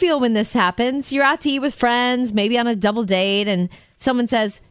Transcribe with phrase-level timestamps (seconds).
[0.00, 1.12] feel when this happens?
[1.12, 4.62] You're out to eat with friends, maybe on a double date, and someone says,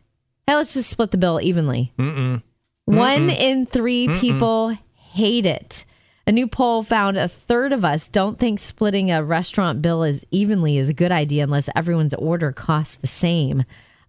[0.45, 2.41] "Hey, let's just split the bill evenly." Mm-mm.
[2.85, 5.85] One in 3 people hate it.
[6.25, 10.25] A new poll found a third of us don't think splitting a restaurant bill as
[10.31, 13.63] evenly is a good idea unless everyone's order costs the same.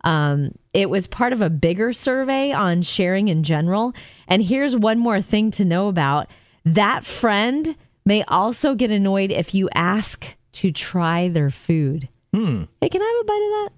[0.04, 3.92] Um, it was part of a bigger survey on sharing in general.
[4.28, 6.26] And here's one more thing to know about
[6.64, 12.08] that friend may also get annoyed if you ask to try their food.
[12.34, 12.64] Hmm.
[12.80, 13.70] Hey, can I have a bite of that?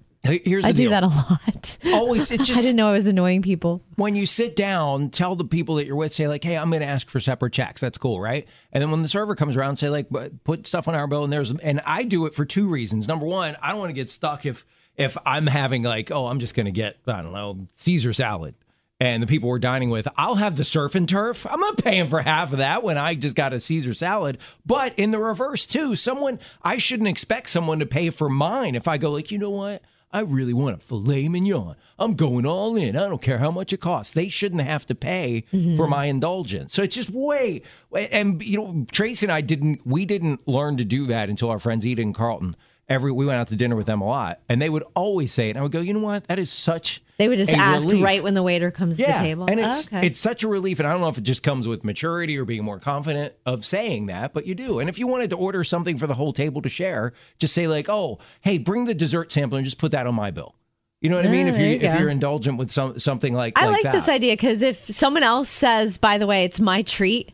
[0.45, 0.91] Here's I do deal.
[0.91, 1.77] that a lot.
[1.93, 3.81] Always, it I didn't know I was annoying people.
[3.97, 6.81] when you sit down, tell the people that you're with, say like, "Hey, I'm going
[6.81, 8.47] to ask for separate checks." That's cool, right?
[8.71, 11.25] And then when the server comes around, say like, "But "Put stuff on our bill."
[11.25, 13.05] And there's, and I do it for two reasons.
[13.05, 14.65] Number one, I don't want to get stuck if
[14.95, 18.55] if I'm having like, oh, I'm just going to get I don't know Caesar salad,
[19.03, 21.45] and the people we're dining with, I'll have the surf and turf.
[21.45, 24.37] I'm not paying for half of that when I just got a Caesar salad.
[24.65, 28.87] But in the reverse too, someone I shouldn't expect someone to pay for mine if
[28.87, 29.81] I go like, you know what?
[30.13, 31.75] I really want a filet mignon.
[31.99, 32.95] I'm going all in.
[32.95, 34.13] I don't care how much it costs.
[34.13, 35.75] They shouldn't have to pay mm-hmm.
[35.75, 36.73] for my indulgence.
[36.73, 37.61] So it's just way.
[37.93, 39.85] And you know, Tracy and I didn't.
[39.85, 42.55] We didn't learn to do that until our friends Eda and Carlton.
[42.87, 45.47] Every we went out to dinner with them a lot, and they would always say
[45.47, 45.51] it.
[45.51, 46.25] And I would go, you know what?
[46.29, 47.02] That is such.
[47.23, 49.45] They would just ask relief." right when the waiter comes to the table.
[49.49, 50.05] And it's okay.
[50.05, 52.43] it's such a relief, and I don't know if it just comes with maturity or
[52.43, 54.79] being more confident of saying that, but you do.
[54.79, 57.67] And if you wanted to order something for the whole table to share, just say
[57.67, 60.55] like, "Oh, hey, bring the dessert sampler and just put that on my bill."
[60.99, 61.47] You know what I mean?
[61.47, 63.93] Ah, if there you you if you're indulgent with some something like I like, like
[63.93, 67.33] this idea because if someone else says, by the way, it's my treat,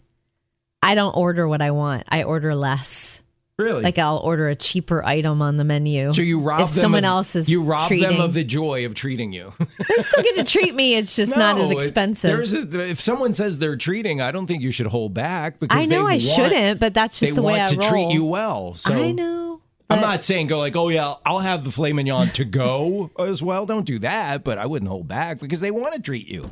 [0.82, 2.04] I don't order what I want.
[2.10, 3.24] I order less.
[3.60, 3.84] Really?
[3.84, 6.14] Like I'll order a cheaper item on the menu.
[6.14, 8.08] so you rob if them someone of, else is you rob treating.
[8.10, 9.52] them of the joy of treating you.
[9.60, 10.96] they still get to treat me.
[10.96, 12.38] It's just not as No, expensive.
[12.38, 15.78] There's a, if someone says they're treating, I don't think you should hold back because
[15.78, 17.90] I know they I want- shouldn't, but that's just the way want I to roll.
[17.90, 18.76] treat you well.
[18.76, 19.60] So I know.
[19.90, 23.44] I'm not saying go like, oh yeah, I'll have the filet mignon to go as
[23.44, 23.66] well.
[23.66, 26.50] Don't do that, but I wouldn't hold back because they want to treat you.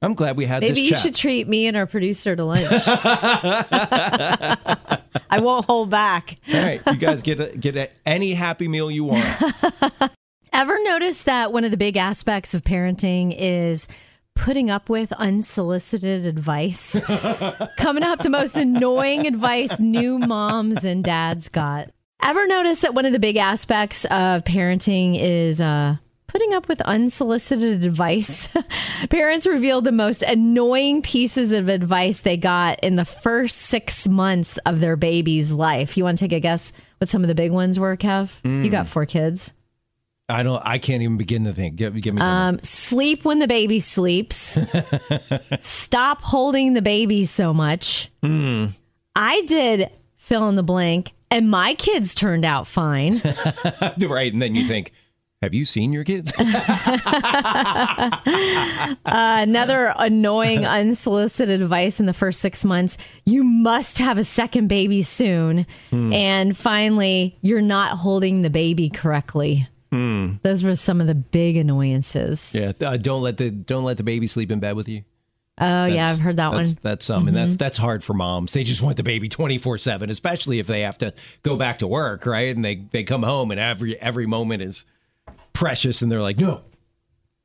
[0.00, 0.98] I'm glad we had Maybe you chat.
[1.00, 2.66] should treat me and our producer to lunch.
[5.30, 6.36] I won't hold back.
[6.52, 9.24] All right, you guys get a, get a, any happy meal you want.
[10.52, 13.88] Ever notice that one of the big aspects of parenting is
[14.34, 17.00] putting up with unsolicited advice?
[17.78, 21.90] Coming up, the most annoying advice new moms and dads got.
[22.22, 25.96] Ever notice that one of the big aspects of parenting is uh,
[26.32, 28.48] putting up with unsolicited advice?
[29.10, 34.56] Parents revealed the most annoying pieces of advice they got in the first six months
[34.58, 35.96] of their baby's life.
[35.96, 38.40] You want to take a guess what some of the big ones were, Kev?
[38.64, 39.52] You got four kids.
[40.28, 40.62] I don't.
[40.64, 41.76] I can't even begin to think.
[41.76, 42.22] Give, give me.
[42.22, 44.58] Um, sleep when the baby sleeps.
[45.60, 48.10] Stop holding the baby so much.
[49.14, 53.20] I did fill in the blank, and my kids turned out fine.
[54.00, 54.92] right, and then you think,
[55.42, 56.32] have you seen your kids?
[59.04, 65.02] Another annoying, unsolicited advice in the first six months you must have a second baby
[65.02, 65.66] soon.
[65.90, 69.68] And finally, you're not holding the baby correctly.
[69.90, 72.54] Those were some of the big annoyances.
[72.54, 72.72] yeah.
[72.80, 75.02] Uh, don't let the don't let the baby sleep in bed with you.
[75.58, 76.64] Oh, yeah, I've heard that one.
[76.64, 78.54] That's, that's um, and that's that's hard for moms.
[78.54, 81.80] They just want the baby twenty four seven, especially if they have to go back
[81.80, 82.54] to work, right?
[82.56, 84.86] And they they come home and every every moment is
[85.52, 86.62] precious, and they're like, no,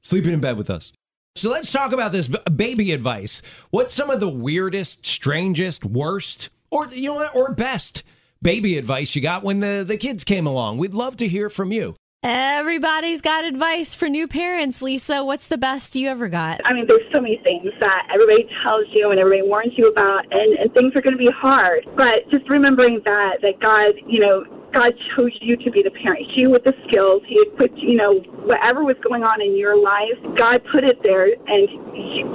[0.04, 0.94] sleeping in bed with us.
[1.36, 3.44] So let's talk about this baby advice.
[3.70, 8.04] What's some of the weirdest, strangest, worst, or you know what, or best
[8.42, 10.80] baby advice you got when the the kids came along?
[10.80, 11.96] We'd love to hear from you.
[12.24, 14.82] Everybody's got advice for new parents.
[14.82, 16.60] Lisa, what's the best you ever got?
[16.66, 20.26] I mean, there's so many things that everybody tells you and everybody warns you about,
[20.32, 21.86] and, and things are going to be hard.
[21.96, 24.44] But just remembering that, that God, you know,
[24.74, 26.26] God chose you to be the parent.
[26.36, 27.24] You with the skills.
[27.28, 31.00] He had put, you know, whatever was going on in your life, God put it
[31.04, 31.70] there, and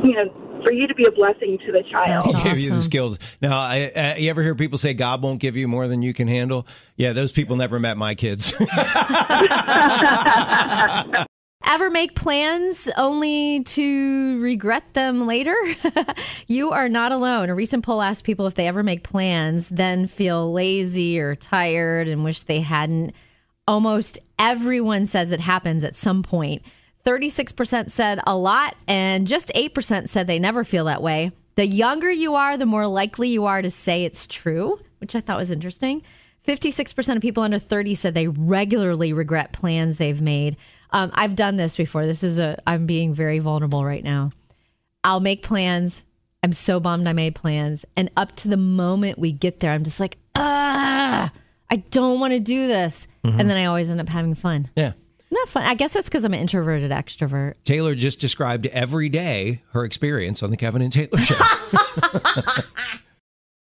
[0.05, 2.27] you know, for you to be a blessing to the child.
[2.27, 3.19] That's He give you the skills.
[3.41, 6.15] Now, I, uh, you ever hear people say God won't give you more than you
[6.15, 6.67] can handle?
[6.97, 8.55] Yeah, those people never met my kids.
[11.65, 15.57] Ever make plans only to regret them later?
[16.49, 17.49] you are not alone.
[17.51, 22.09] A recent poll asked people if they ever make plans, then feel lazy or tired
[22.09, 23.13] and wish they hadn't.
[23.67, 26.63] Almost everyone says it happens at some point.
[27.05, 31.33] 36% said a lot, and just 8% said they never feel that way.
[31.55, 35.21] The younger you are, the more likely you are to say it's true, which I
[35.21, 36.03] thought was interesting.
[36.47, 40.57] 56% of people under 30 said they regularly regret plans they've made.
[40.93, 42.07] Um, I've done this before.
[42.07, 44.31] This is a, I'm being very vulnerable right now.
[45.05, 46.05] I'll make plans.
[46.43, 47.85] I'm so bummed I made plans.
[47.97, 51.33] And up to the moment we get there, I'm just like, ah,
[51.71, 53.09] I don't want to do this.
[53.25, 53.41] Mm-hmm.
[53.41, 54.71] And then I always end up having fun.
[54.77, 54.93] Yeah.
[55.31, 55.63] Not fun.
[55.65, 57.55] I guess that's because I'm an introverted extrovert.
[57.65, 61.35] Taylor just described every day her experience on the Kevin and Taylor show.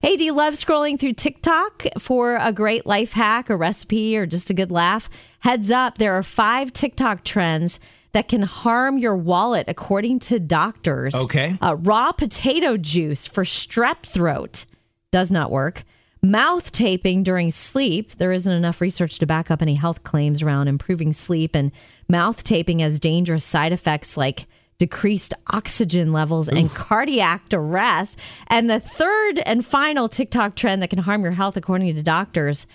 [0.00, 4.26] Hey, do you love scrolling through TikTok for a great life hack, a recipe, or
[4.26, 5.10] just a good laugh?
[5.40, 7.80] Heads up, there are five TikTok trends
[8.12, 11.16] that can harm your wallet, according to doctors.
[11.16, 11.58] Okay.
[11.60, 14.66] Uh, raw potato juice for strep throat
[15.10, 15.82] does not work.
[16.22, 18.12] Mouth taping during sleep.
[18.12, 21.72] There isn't enough research to back up any health claims around improving sleep, and
[22.08, 24.46] mouth taping has dangerous side effects like
[24.78, 28.18] decreased oxygen levels and cardiac arrest.
[28.46, 32.66] And the third and final TikTok trend that can harm your health, according to doctors,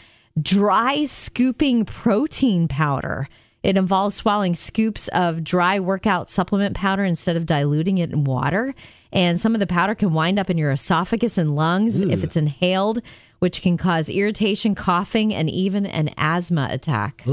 [0.42, 3.30] dry scooping protein powder.
[3.64, 8.76] It involves swallowing scoops of dry workout supplement powder instead of diluting it in water.
[9.14, 12.36] And some of the powder can wind up in your esophagus and lungs if it's
[12.36, 13.00] inhaled,
[13.44, 17.25] which can cause irritation, coughing, and even an asthma attack.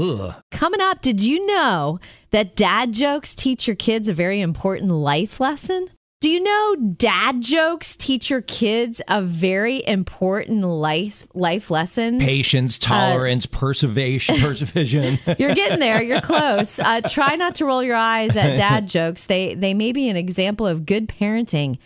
[0.51, 5.39] Coming up, did you know that dad jokes teach your kids a very important life
[5.39, 5.87] lesson?
[6.19, 12.21] Do you know dad jokes teach your kids a very important life life lessons?
[12.21, 15.21] Patience, tolerance, perseveration, perseverance.
[15.39, 16.03] You're getting there.
[16.03, 16.77] You're close.
[16.77, 19.27] Uh, try not to roll your eyes at dad jokes.
[19.27, 21.77] They they may be an example of good parenting.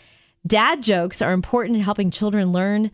[0.48, 2.90] Dad jokes are important in helping children learn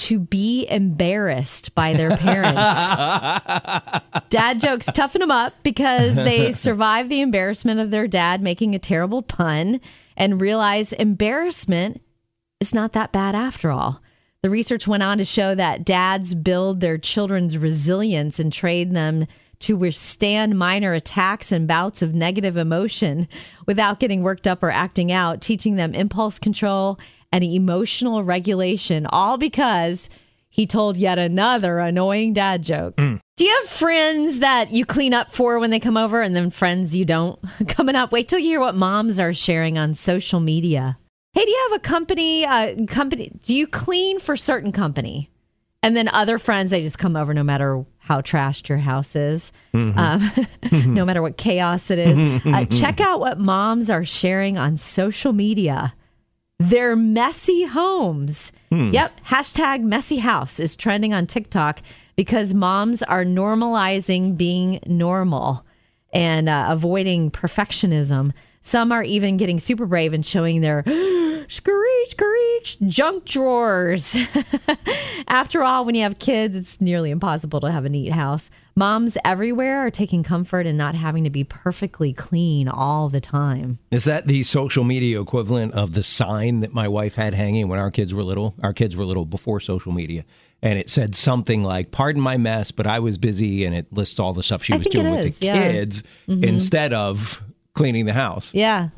[0.00, 2.56] to be embarrassed by their parents.
[4.30, 8.78] dad jokes toughen them up because they survive the embarrassment of their dad making a
[8.78, 9.78] terrible pun
[10.16, 12.00] and realize embarrassment
[12.60, 14.00] is not that bad after all.
[14.42, 19.26] The research went on to show that dads build their children's resilience and train them
[19.58, 23.28] to withstand minor attacks and bouts of negative emotion
[23.66, 26.98] without getting worked up or acting out, teaching them impulse control
[27.32, 30.10] and emotional regulation, all because
[30.48, 32.96] he told yet another annoying dad joke.
[32.96, 36.50] Do you have friends that you clean up for when they come over and then
[36.50, 37.38] friends you don't?
[37.68, 40.98] Coming up, wait till you hear what moms are sharing on social media.
[41.32, 42.44] Hey, do you have a company?
[42.44, 43.30] Uh, company?
[43.42, 45.30] Do you clean for certain company,
[45.82, 49.52] and then other friends they just come over no matter how trashed your house is,
[49.72, 50.30] um,
[50.72, 52.20] no matter what chaos it is.
[52.44, 55.94] Uh, check out what moms are sharing on social media.
[56.60, 58.52] Their messy homes.
[58.92, 61.80] Yep, hashtag messy house is trending on TikTok
[62.16, 65.64] because moms are normalizing being normal
[66.12, 68.32] and uh, avoiding perfectionism.
[68.60, 70.82] Some are even getting super brave and showing their
[71.50, 74.16] screech, screech junk drawers.
[75.28, 78.50] After all, when you have kids, it's nearly impossible to have a neat house.
[78.76, 83.78] Moms everywhere are taking comfort in not having to be perfectly clean all the time.
[83.90, 87.78] Is that the social media equivalent of the sign that my wife had hanging when
[87.78, 88.54] our kids were little?
[88.62, 90.24] Our kids were little before social media.
[90.62, 93.64] And it said something like, Pardon my mess, but I was busy.
[93.64, 95.56] And it lists all the stuff she I was doing with is, the yeah.
[95.56, 95.72] Mm-hmm.
[95.72, 97.42] kids instead of
[97.74, 98.54] cleaning the house.
[98.54, 98.90] Yeah.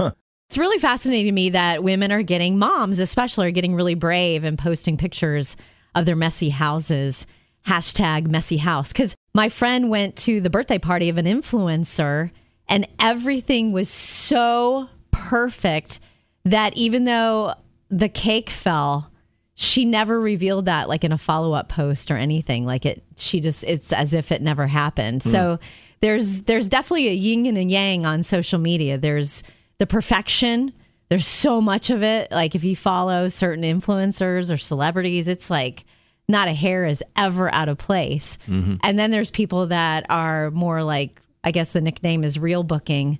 [0.52, 4.44] It's really fascinating to me that women are getting, moms especially, are getting really brave
[4.44, 5.56] and posting pictures
[5.94, 7.26] of their messy houses.
[7.66, 8.92] Hashtag messy house.
[8.92, 12.32] Because my friend went to the birthday party of an influencer
[12.68, 16.00] and everything was so perfect
[16.44, 17.54] that even though
[17.88, 19.10] the cake fell,
[19.54, 23.64] she never revealed that like in a follow-up post or anything like it she just
[23.64, 25.28] it's as if it never happened hmm.
[25.28, 25.58] so
[26.00, 29.44] there's there's definitely a yin and a yang on social media there's
[29.82, 30.72] the perfection
[31.08, 35.82] there's so much of it like if you follow certain influencers or celebrities it's like
[36.28, 38.76] not a hair is ever out of place mm-hmm.
[38.84, 43.18] and then there's people that are more like i guess the nickname is real booking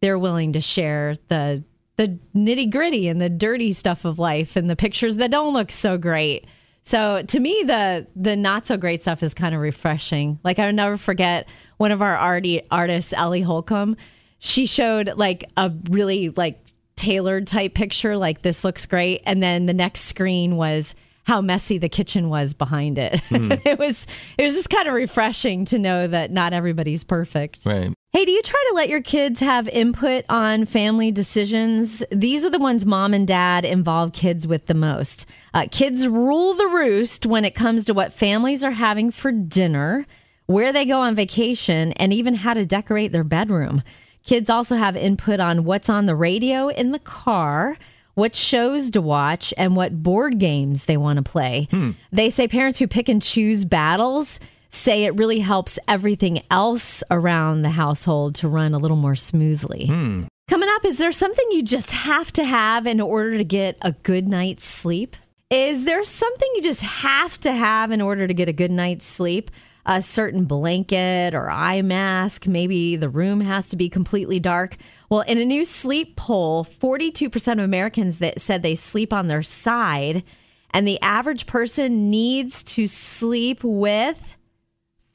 [0.00, 1.64] they're willing to share the
[1.96, 5.70] the nitty gritty and the dirty stuff of life and the pictures that don't look
[5.70, 6.46] so great.
[6.82, 10.38] So to me, the the not so great stuff is kind of refreshing.
[10.44, 13.96] Like I'll never forget one of our arty, artists, Ellie Holcomb.
[14.44, 16.60] She showed like a really like
[16.96, 21.78] tailored type picture, like this looks great, and then the next screen was how messy
[21.78, 23.22] the kitchen was behind it.
[23.30, 27.64] it was it was just kind of refreshing to know that not everybody's perfect.
[27.64, 27.94] Right.
[28.12, 32.04] Hey, do you try to let your kids have input on family decisions?
[32.12, 35.24] These are the ones mom and dad involve kids with the most.
[35.54, 40.06] Uh, kids rule the roost when it comes to what families are having for dinner,
[40.44, 43.82] where they go on vacation, and even how to decorate their bedroom.
[44.24, 47.76] Kids also have input on what's on the radio in the car,
[48.14, 51.68] what shows to watch, and what board games they want to play.
[51.70, 51.90] Hmm.
[52.10, 54.40] They say parents who pick and choose battles
[54.70, 59.86] say it really helps everything else around the household to run a little more smoothly.
[59.86, 60.24] Hmm.
[60.48, 63.92] Coming up, is there something you just have to have in order to get a
[63.92, 65.16] good night's sleep?
[65.48, 69.06] Is there something you just have to have in order to get a good night's
[69.06, 69.50] sleep?
[69.86, 72.46] A certain blanket or eye mask.
[72.46, 74.76] Maybe the room has to be completely dark.
[75.10, 79.42] Well, in a new sleep poll, 42% of Americans that said they sleep on their
[79.42, 80.24] side,
[80.70, 84.36] and the average person needs to sleep with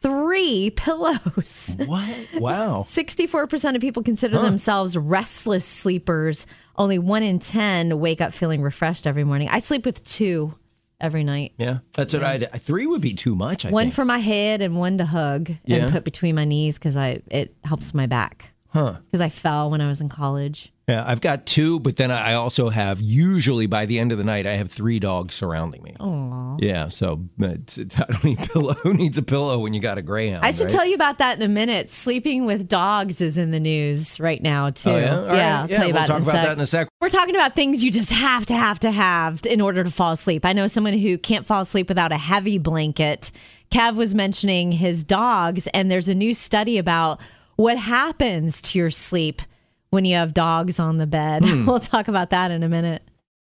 [0.02, 1.76] three pillows.
[1.86, 2.28] What?
[2.36, 2.84] Wow.
[2.88, 6.48] 64% of people consider themselves restless sleepers.
[6.78, 9.50] Only one in 10 wake up feeling refreshed every morning.
[9.50, 10.54] I sleep with two
[11.02, 11.54] every night.
[11.58, 12.38] Yeah, that's what I.
[12.40, 13.66] Three would be too much.
[13.66, 13.94] I One think.
[13.96, 15.78] for my head and one to hug Yeah.
[15.78, 18.54] and put between my knees because I it helps my back.
[18.70, 18.98] Huh.
[19.06, 20.72] Because I fell when I was in college.
[20.90, 24.24] Yeah, I've got two, but then I also have usually by the end of the
[24.24, 25.96] night I have three dogs surrounding me.
[26.00, 26.58] Aww.
[26.60, 28.74] Yeah, so it's, it's, I don't need pillow.
[28.74, 30.44] Who needs a pillow when you got a greyhound?
[30.44, 30.72] I should right?
[30.72, 31.92] tell you about that in a minute.
[31.92, 34.90] Sleeping with dogs is in the news right now too.
[34.90, 35.40] Oh, yeah, All right.
[35.40, 36.88] I'll tell you we'll about talk it in a about that in a sec.
[37.00, 40.14] We're talking about things you just have to have to have in order to fall
[40.14, 40.44] asleep.
[40.44, 43.32] I know someone who can't fall asleep without a heavy blanket.
[43.70, 47.22] Kev was mentioning his dogs, and there's a new study about
[47.58, 49.44] what happens to your sleep
[49.92, 51.44] when you have dogs on the bed.
[51.66, 53.04] We'll talk about that in a minute.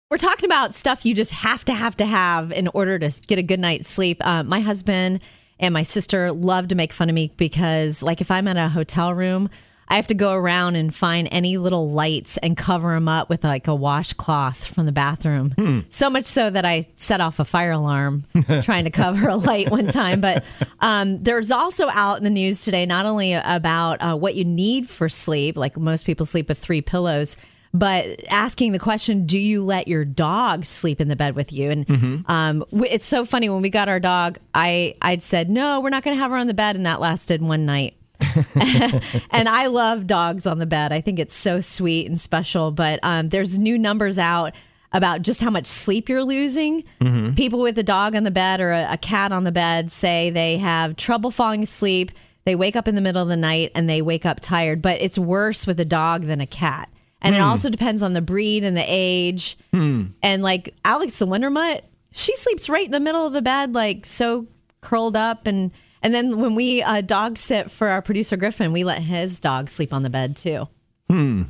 [0.10, 3.40] We're talking about stuff you just have to have to have in order to get
[3.40, 4.26] a good night's sleep.
[4.26, 5.20] Uh, my husband
[5.60, 8.70] and my sister love to make fun of me because, like, if I'm at a
[8.70, 9.50] hotel room,
[9.88, 13.44] I have to go around and find any little lights and cover them up with
[13.44, 15.86] like a washcloth from the bathroom.
[15.90, 18.24] So much so that I set off a fire alarm
[18.64, 20.22] trying to cover a light one time.
[20.22, 20.44] But
[20.80, 24.90] um, there's also out in the news today not only about uh, what you need
[24.90, 27.38] for sleep, like most people sleep with three pillows,
[27.74, 31.72] but asking the question, do you let your dog sleep in the bed with you?
[31.72, 35.90] And um, it's so funny when we got our dog, I I said no, we're
[35.90, 37.96] not going to have her on the bed, and that lasted one night.
[39.32, 40.92] and I love dogs on the bed.
[40.92, 42.72] I think it's so sweet and special.
[42.72, 44.56] But um, there's new numbers out
[44.92, 46.84] about just how much sleep you're losing.
[47.02, 47.36] Mm-hmm.
[47.36, 50.30] People with a dog on the bed or a, a cat on the bed say
[50.30, 52.12] they have trouble falling asleep.
[52.46, 54.82] They wake up in the middle of the night and they wake up tired.
[54.82, 56.90] But it's worse with a dog than a cat.
[57.22, 57.46] And it hmm.
[57.46, 59.58] also depends on the breed and the age.
[59.72, 60.08] Hmm.
[60.22, 63.74] And like Alex the Wonder Mutt, she sleeps right in the middle of the bed,
[63.74, 64.48] like so
[64.82, 65.48] curled up.
[65.48, 65.72] And
[66.06, 69.72] and then when we uh, dog sit for our producer Griffin, we let his dog
[69.72, 70.68] sleep on the bed too.
[71.10, 71.44] Hmm.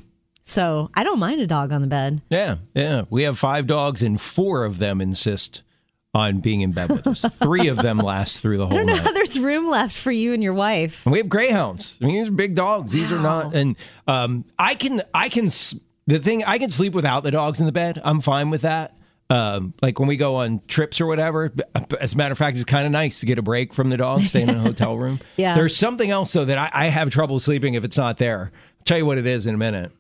[0.44, 2.22] So I don't mind a dog on the bed.
[2.30, 3.04] Yeah, yeah.
[3.10, 5.62] We have five dogs, and four of them insist
[6.14, 7.26] on being in bed with us.
[7.40, 8.76] Three of them last through the whole.
[8.76, 9.04] I don't know night.
[9.04, 11.06] how there's room left for you and your wife.
[11.06, 12.00] And we have greyhounds.
[12.02, 12.94] I mean, these are big dogs.
[12.94, 13.54] These are not.
[13.54, 13.76] And
[14.08, 15.50] um, I can, I can.
[16.08, 18.00] The thing, I can sleep without the dogs in the bed.
[18.06, 18.95] I'm fine with that.
[19.30, 21.52] Um, like when we go on trips or whatever.
[22.00, 23.98] As a matter of fact, it's kind of nice to get a break from the
[23.98, 25.20] dog, staying in a hotel room.
[25.36, 25.56] Yeah.
[25.56, 28.52] There's something else though that I, I have trouble sleeping if it's not there.
[28.54, 29.92] I'll tell you what it is in a minute.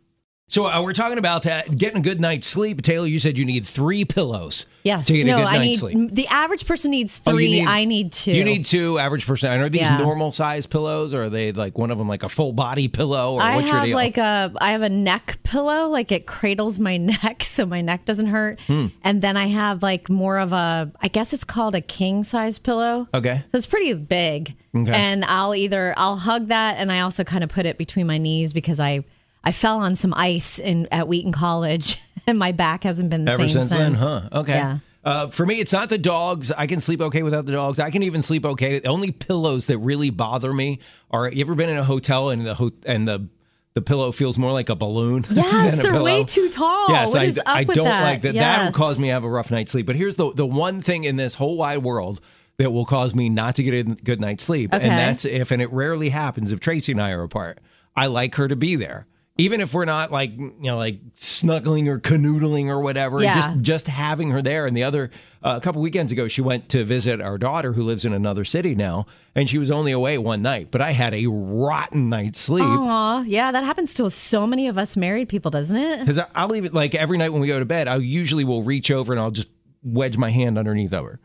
[0.48, 2.84] So uh, we're talking about uh, getting a good night's sleep.
[2.84, 4.68] Taylor, you said you need three pillows.
[4.84, 5.08] Yes.
[5.08, 6.10] To get no, a good I night's need sleep.
[6.12, 7.50] the average person needs Oh, three.
[7.62, 8.32] need- I need two.
[8.32, 9.52] You need two average person.
[9.52, 9.98] And are these Yeah.
[9.98, 13.34] normal size pillows, or are they like one of them like a full body pillow,
[13.34, 13.96] or I what's your have deal?
[13.98, 18.06] like a I have a neck pillow, like it cradles my neck so my neck
[18.06, 18.60] doesn't hurt.
[18.68, 18.88] Hmm.
[19.04, 22.60] And then I have like more of a I guess it's called a king size
[22.60, 23.08] pillow.
[23.16, 23.42] okay.
[23.52, 24.56] So it's pretty big.
[24.76, 24.92] Okay.
[24.94, 28.20] And I'll either I'll hug that and I also kind of put it between my
[28.20, 29.04] knees because I
[29.46, 33.32] I fell on some ice in at Wheaton College and my back hasn't been the
[33.34, 34.30] Ever same since then, huh?
[34.34, 34.54] Okay.
[34.56, 34.78] Yeah.
[35.04, 36.52] Uh, for me, it's not the dogs.
[36.52, 37.80] I can sleep okay without the dogs.
[37.80, 38.80] I can even sleep okay.
[38.80, 40.80] The only pillows that really bother me
[41.12, 41.32] are.
[41.32, 43.30] You ever been in a hotel and the ho- and the
[43.76, 45.24] the pillow feels more like a balloon?
[45.30, 46.04] Yes, they're pillow?
[46.06, 46.90] way too tall.
[46.90, 48.02] Yes, What I, is up I with don't that?
[48.02, 48.34] like that.
[48.34, 49.86] That will cause me to have a rough night's sleep.
[49.86, 52.20] But here's the the one thing in this whole wide world
[52.58, 54.82] that will cause me not to get a good night's sleep, Okay.
[54.88, 57.60] and that's if, and it rarely happens if Tracy and I are apart.
[57.96, 59.06] I like her to be there.
[59.38, 63.36] Even if we're not like you know like snuggling or canoodling or whatever, Yeah.
[63.36, 64.66] just just having her there.
[64.66, 65.12] And the other
[65.44, 68.46] uh, a couple weekends ago, she went to visit our daughter who lives in another
[68.46, 70.72] city now, and she was only away one night.
[70.72, 72.64] But I had a rotten night's sleep.
[72.66, 76.00] Aw, yeah, that happens to so many of us married people, doesn't it?
[76.00, 78.64] Because I'll leave it like every night when we go to bed, I usually will
[78.64, 79.50] reach over and I'll just
[79.84, 81.20] wedge my hand underneath of her.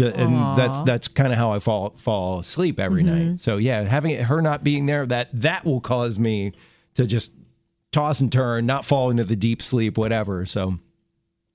[0.00, 3.40] And that's that's kind of how I fall fall asleep every night.
[3.40, 6.52] So yeah, having it, her not being there, that that will cause me
[6.98, 7.32] to just
[7.92, 10.44] toss and turn, not fall into the deep sleep, whatever.
[10.44, 10.78] So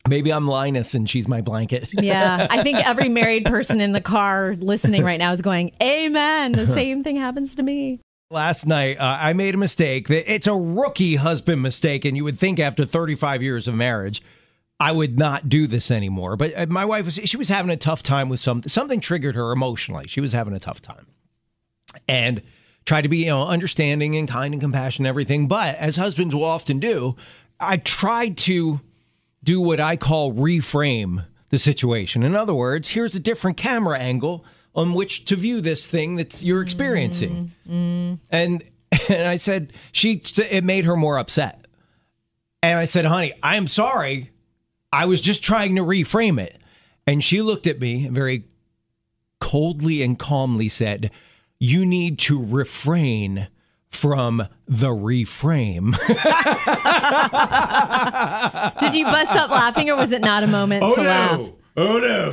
[0.08, 1.90] maybe I'm Linus and she's my blanket.
[2.02, 6.54] Yeah, I think every married person in the car listening right now is going, "Amen."
[6.54, 8.00] The same thing happens to me.
[8.32, 10.10] Last night, uh, I made a mistake.
[10.10, 14.24] It's a rookie husband mistake, and you would think after 35 years of marriage,
[14.80, 16.36] I would not do this anymore.
[16.36, 18.70] But uh, my wife was she was having a tough time with something.
[18.70, 20.08] Something triggered her emotionally.
[20.08, 21.06] She was having a tough time,
[22.08, 22.42] and
[22.86, 25.48] tried to be you know understanding and kind and compassionate and everything.
[25.48, 27.16] But as husbands will often do,
[27.60, 28.82] I tried to
[29.44, 32.24] do what I call reframe the situation.
[32.24, 34.46] In other words, here's a different camera angle.
[34.76, 37.52] on which to view this thing that you're experiencing.
[37.70, 38.16] Mm-hmm.
[38.32, 38.64] And
[39.10, 41.68] and I said she it made her more upset.
[42.62, 44.32] And I said, "Honey, I am sorry.
[44.92, 46.60] I was just trying to reframe it."
[47.06, 48.46] And she looked at me very
[49.40, 51.12] coldly and calmly said,
[51.60, 53.48] "You need to refrain
[53.90, 55.92] from the reframe."
[58.80, 61.50] Did you bust up laughing or was it not a moment oh, to laugh?
[61.76, 62.32] Oh no.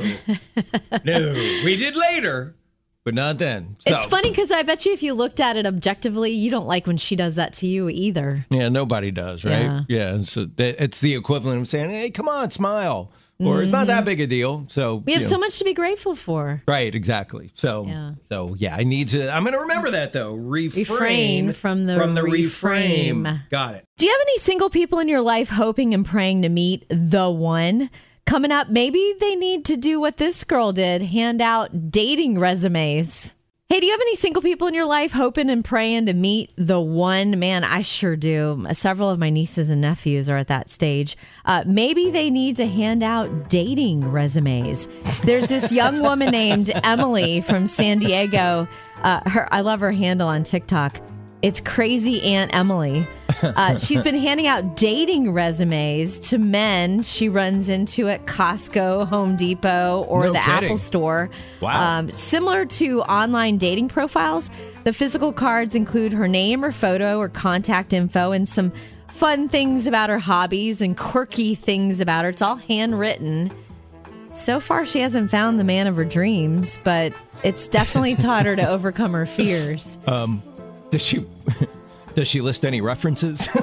[1.03, 1.33] no.
[1.65, 2.55] We did later,
[3.03, 3.77] but not then.
[3.85, 6.85] It's funny because I bet you if you looked at it objectively, you don't like
[6.85, 8.45] when she does that to you either.
[8.51, 9.83] Yeah, nobody does, right?
[9.89, 10.21] Yeah.
[10.21, 13.11] so it's the equivalent of saying, "Hey, come on, smile,"
[13.47, 15.05] or "It's not that big a deal." So Mm-hmm.
[15.05, 16.61] We have you so much to be grateful for.
[16.67, 17.49] Right, exactly.
[17.53, 18.11] So, Yeah.
[18.29, 19.29] so yeah, I need to.
[19.33, 20.33] I'm going to remember that though.
[20.35, 23.23] Refrain, Refrain from the from the reframe.
[23.23, 23.49] reframe.
[23.49, 23.85] Got it.
[23.97, 27.29] Do you have any single people in your life hoping and praying to meet the
[27.29, 27.89] one?
[28.25, 33.35] Coming up, maybe they need to do what this girl did hand out dating resumes.
[33.71, 36.51] Hey, do you have any single people in your life hoping and praying to meet
[36.57, 37.39] the one?
[37.39, 38.65] Man, I sure do.
[38.73, 41.15] Several of my nieces and nephews are at that stage.
[41.45, 44.89] Uh, maybe they need to hand out dating resumes.
[45.23, 48.67] There's this young woman named Emily from San Diego.
[49.03, 50.99] Uh, her, I love her handle on TikTok.
[51.41, 53.07] It's crazy Aunt Emily.
[53.43, 59.35] Uh, she's been handing out dating resumes to men she runs into at Costco, Home
[59.35, 60.65] Depot, or No the kidding.
[60.65, 61.29] Apple Store.
[61.61, 61.99] Wow.
[61.99, 64.49] Um, similar to online dating profiles,
[64.83, 68.71] the physical cards include her name or photo or contact info and some
[69.07, 72.29] fun things about her hobbies and quirky things about her.
[72.29, 73.51] It's all handwritten.
[74.33, 78.55] So far, she hasn't found the man of her dreams, but it's definitely taught her
[78.55, 79.99] to overcome her fears.
[80.07, 80.41] Um,
[80.89, 81.25] Does she?
[82.15, 83.47] Does she list any references?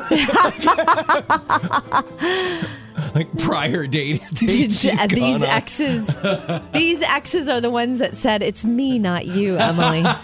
[3.14, 5.56] like prior date dates she's uh, these gone on?
[5.56, 6.18] exes
[6.72, 10.02] these exes are the ones that said it's me not you emily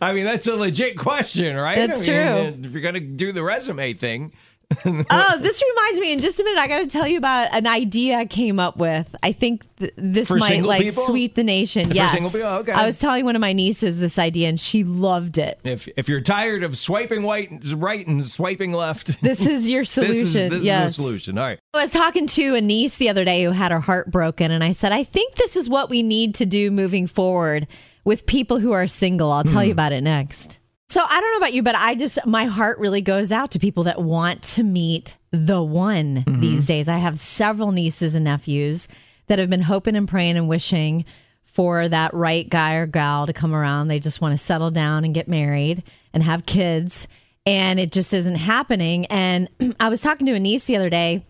[0.00, 1.76] I mean, that's a legit question, right?
[1.76, 2.64] That's I mean, true.
[2.64, 4.32] If you're gonna do the resume thing,
[4.84, 8.16] oh this reminds me in just a minute i gotta tell you about an idea
[8.16, 11.04] i came up with i think th- this For might like people?
[11.04, 12.48] sweep the nation For yes people?
[12.48, 12.72] Okay.
[12.72, 16.08] i was telling one of my nieces this idea and she loved it if if
[16.08, 20.50] you're tired of swiping white, right and swiping left, this is your solution this is
[20.50, 21.38] this yes is the solution.
[21.38, 21.58] All right.
[21.74, 24.62] I was talking to a niece the other day who had her heart broken, and
[24.62, 27.66] I said, I think this is what we need to do moving forward
[28.04, 29.30] with people who are single.
[29.30, 29.78] I'll tell you hmm.
[29.78, 30.59] about it next.
[30.90, 33.60] So I don't know about you, but I just, my heart really goes out to
[33.60, 36.40] people that want to meet the one mm-hmm.
[36.40, 36.88] these days.
[36.88, 38.88] I have several nieces and nephews
[39.28, 41.04] that have been hoping and praying and wishing
[41.44, 43.86] for that right guy or gal to come around.
[43.86, 47.06] They just want to settle down and get married and have kids.
[47.46, 49.06] And it just isn't happening.
[49.06, 49.48] And
[49.80, 51.24] I was talking to a niece the other day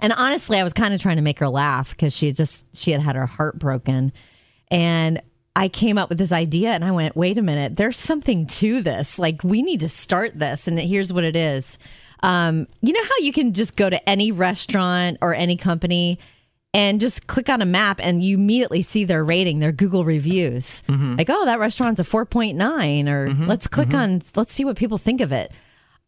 [0.00, 2.66] and honestly, I was kind of trying to make her laugh because she had just
[2.74, 4.12] she had had her heart broken,
[4.70, 5.20] and
[5.54, 8.82] I came up with this idea, and I went, "Wait a minute, there's something to
[8.82, 9.18] this.
[9.18, 11.78] Like we need to start this." And here's what it is.
[12.22, 16.18] Um, you know how you can just go to any restaurant or any company
[16.74, 20.82] and just click on a map and you immediately see their rating, their Google reviews.
[20.88, 21.16] Mm-hmm.
[21.16, 23.44] Like, oh, that restaurant's a 4.9 or mm-hmm.
[23.44, 24.14] let's click mm-hmm.
[24.14, 25.52] on let's see what people think of it.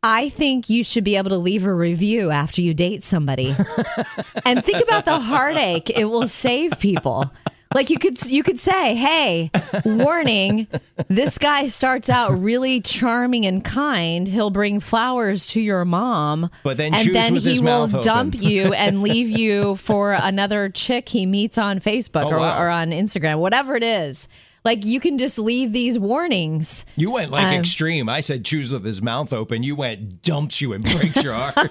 [0.02, 3.56] I think you should be able to leave a review after you date somebody.
[4.44, 7.30] and think about the heartache it will save people.
[7.74, 9.50] Like you could you could say, "Hey,
[9.84, 10.68] warning,
[11.08, 14.28] this guy starts out really charming and kind.
[14.28, 18.34] He'll bring flowers to your mom, But then and then he will mouth open." dump
[18.40, 22.60] you and leave you for another chick he meets on Facebook Oh, or, wow.
[22.62, 24.28] or on Instagram, whatever it is."
[24.64, 26.86] Like you can just leave these warnings.
[26.96, 28.08] You went like Um, extreme.
[28.08, 29.62] I said choose with his mouth open.
[29.62, 31.70] You went dumps you and breaks your heart.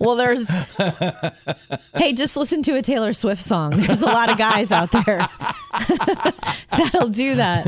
[0.00, 0.50] Well, there's.
[1.94, 3.70] hey, just listen to a Taylor Swift song.
[3.70, 5.28] There's a lot of guys out there
[6.70, 7.66] that'll do that.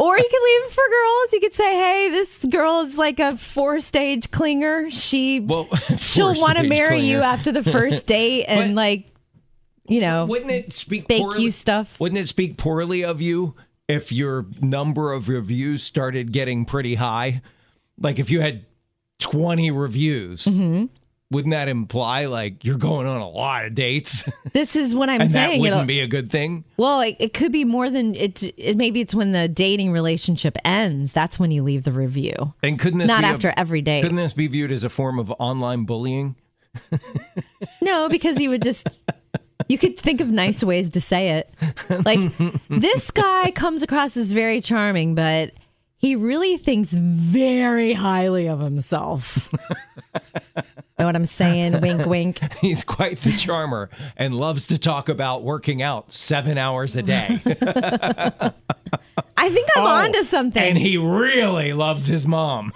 [0.00, 1.32] Or you can leave it for girls.
[1.34, 4.90] You could say, "Hey, this girl is like a four-stage clinger.
[4.90, 9.06] She Well, she'll want to marry you after the first date, and But- like,
[9.88, 11.98] you know, Wouldn't it speak bake poorly, you stuff.
[12.00, 13.54] Wouldn't it speak poorly of you
[13.88, 17.42] if your number of reviews started getting pretty high?
[17.98, 18.64] Like if you had
[19.20, 20.86] 20 reviews, Mm-hmm.
[21.30, 24.22] wouldn't that imply like you're going on a lot of dates?
[24.52, 25.64] this is what I'm and that saying.
[25.64, 26.64] It'll- wouldn't be a good thing?
[26.76, 28.76] Well, it, it could be more than it, it.
[28.76, 31.12] Maybe it's when the dating relationship ends.
[31.12, 32.54] That's when you leave the review.
[32.62, 34.02] And couldn't this Not be a- after every date.
[34.02, 36.36] Couldn't this be viewed as a form of online bullying?
[37.80, 38.86] No, because you would just
[39.68, 41.52] you could think of nice ways to say it.
[42.04, 42.20] Like
[42.68, 45.52] this guy comes across as very charming, but
[45.96, 49.50] he really thinks very highly of himself.
[50.98, 51.80] Know what I'm saying?
[51.80, 52.52] wink, wink.
[52.60, 57.40] He's quite the charmer and loves to talk about working out seven hours a day.
[59.36, 60.62] I think I'm Oh, onto something.
[60.62, 62.72] And he really loves his mom.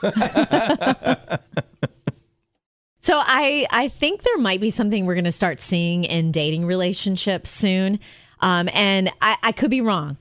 [3.02, 6.64] So I I think there might be something we're going to start seeing in dating
[6.66, 7.98] relationships soon,
[8.40, 10.16] um, and I, I could be wrong,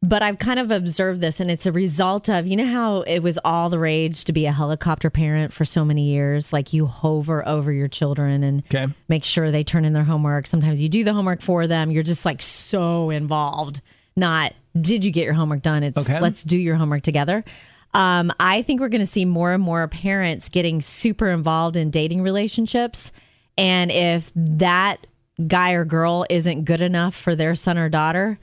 [0.00, 3.18] but I've kind of observed this, and it's a result of you know how it
[3.18, 6.86] was all the rage to be a helicopter parent for so many years, like you
[6.86, 8.86] hover over your children and Okay.
[9.08, 10.46] make sure they turn in their homework.
[10.46, 11.90] Sometimes you do the homework for them.
[11.90, 13.80] You're just like so involved.
[14.16, 15.82] Not did you get your homework done?
[15.82, 16.20] It's Okay.
[16.20, 17.44] let's do your homework together.
[17.92, 21.90] Um, I think we're going to see more and more parents getting super involved in
[21.90, 23.10] dating relationships.
[23.58, 25.06] And if that
[25.46, 28.38] guy or girl isn't good enough for their son or daughter,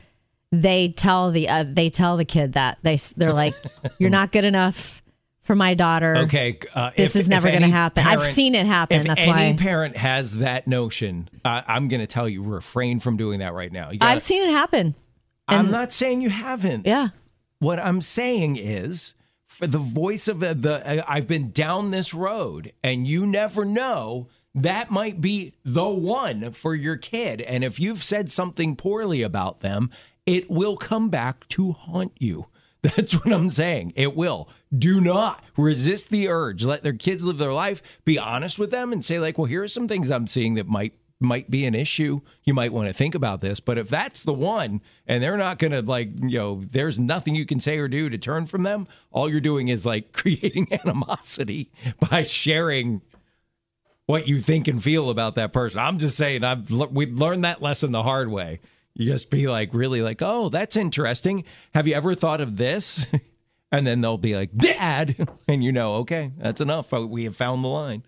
[0.51, 3.53] they tell the uh, they tell the kid that they they're like,
[3.99, 5.01] "You're not good enough
[5.41, 6.59] for my daughter." Okay.
[6.73, 8.05] Uh, This if- is never gonna any happen.
[8.05, 8.97] I've seen it happen.
[8.97, 12.99] If That's any why- parent has that notion, uh, I'm going to tell you, refrain
[12.99, 13.91] from doing that right now.
[13.91, 14.95] Gotta- I've seen it happen.
[15.49, 16.85] I'm not saying you haven't.
[16.85, 17.09] Yeah.
[17.59, 19.15] What I'm saying is,
[19.59, 24.27] the voice of the, the uh, I've been down this road, and you never know.
[24.55, 27.41] That might be the one for your kid.
[27.41, 29.91] And if you've said something poorly about them,
[30.25, 32.47] it will come back to haunt you.
[32.81, 33.93] That's what I'm saying.
[33.95, 34.49] It will.
[34.75, 36.63] Do not resist the urge.
[36.63, 38.01] Let their kids live their life.
[38.05, 40.67] Be honest with them and say, like, well, here are some things I'm seeing that
[40.67, 42.21] might might be an issue.
[42.43, 43.59] You might want to think about this.
[43.59, 47.35] But if that's the one and they're not going to, like, you know, there's nothing
[47.35, 50.71] you can say or do to turn from them, all you're doing is like creating
[50.71, 51.71] animosity
[52.09, 53.01] by sharing
[54.05, 55.79] what you think and feel about that person.
[55.79, 58.59] I'm just saying, I've we learned that lesson the hard way.
[58.93, 61.43] You just be like, really, like, oh, that's interesting.
[61.75, 63.07] Have you ever thought of this?
[63.69, 65.27] And then they'll be like, Dad.
[65.49, 66.93] And you know, okay, that's enough.
[66.93, 68.03] Oh, we have found the line.